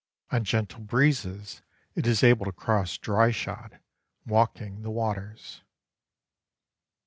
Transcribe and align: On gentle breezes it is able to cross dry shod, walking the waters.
On 0.31 0.43
gentle 0.43 0.79
breezes 0.79 1.61
it 1.93 2.07
is 2.07 2.23
able 2.23 2.43
to 2.45 2.51
cross 2.51 2.97
dry 2.97 3.29
shod, 3.29 3.79
walking 4.25 4.81
the 4.81 4.89
waters. 4.89 5.61